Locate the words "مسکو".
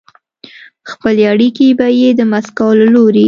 2.31-2.67